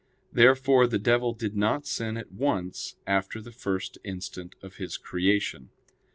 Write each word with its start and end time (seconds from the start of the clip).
Therefore 0.33 0.87
the 0.87 0.97
devil 0.97 1.31
did 1.31 1.55
not 1.55 1.85
sin 1.85 2.17
at 2.17 2.31
once 2.31 2.95
after 3.05 3.39
the 3.39 3.51
first 3.51 3.99
instant 4.03 4.55
of 4.59 4.77
his 4.77 4.97
creation. 4.97 5.69